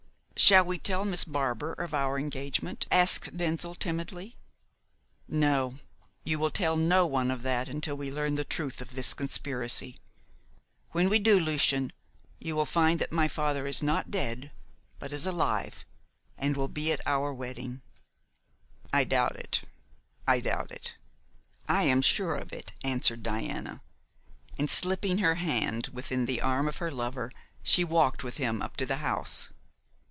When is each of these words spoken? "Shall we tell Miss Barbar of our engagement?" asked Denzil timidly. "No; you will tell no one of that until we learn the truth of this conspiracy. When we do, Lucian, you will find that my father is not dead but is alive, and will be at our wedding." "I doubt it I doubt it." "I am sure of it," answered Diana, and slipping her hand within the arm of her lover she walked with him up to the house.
"Shall 0.43 0.65
we 0.65 0.79
tell 0.79 1.05
Miss 1.05 1.23
Barbar 1.23 1.73
of 1.73 1.93
our 1.93 2.17
engagement?" 2.19 2.87
asked 2.91 3.37
Denzil 3.37 3.75
timidly. 3.75 4.35
"No; 5.27 5.75
you 6.25 6.39
will 6.39 6.49
tell 6.49 6.75
no 6.75 7.05
one 7.05 7.29
of 7.31 7.43
that 7.43 7.69
until 7.69 7.95
we 7.95 8.11
learn 8.11 8.33
the 8.35 8.43
truth 8.43 8.81
of 8.81 8.93
this 8.95 9.13
conspiracy. 9.13 9.97
When 10.93 11.09
we 11.09 11.19
do, 11.19 11.39
Lucian, 11.39 11.93
you 12.39 12.55
will 12.55 12.65
find 12.65 12.99
that 12.99 13.11
my 13.13 13.27
father 13.29 13.65
is 13.67 13.83
not 13.83 14.09
dead 14.11 14.49
but 14.99 15.13
is 15.13 15.25
alive, 15.27 15.85
and 16.39 16.57
will 16.57 16.67
be 16.67 16.91
at 16.91 17.01
our 17.05 17.31
wedding." 17.31 17.81
"I 18.91 19.03
doubt 19.05 19.35
it 19.37 19.61
I 20.27 20.39
doubt 20.41 20.71
it." 20.71 20.95
"I 21.69 21.83
am 21.83 22.01
sure 22.01 22.35
of 22.35 22.51
it," 22.51 22.73
answered 22.83 23.21
Diana, 23.23 23.79
and 24.57 24.69
slipping 24.71 25.19
her 25.19 25.35
hand 25.35 25.89
within 25.93 26.25
the 26.25 26.41
arm 26.41 26.67
of 26.67 26.77
her 26.79 26.89
lover 26.91 27.31
she 27.63 27.83
walked 27.85 28.23
with 28.23 28.35
him 28.37 28.61
up 28.63 28.75
to 28.77 28.87
the 28.87 28.97
house. 28.97 29.51